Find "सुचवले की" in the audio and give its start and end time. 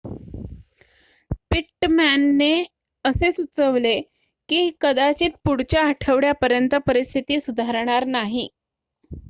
3.31-4.69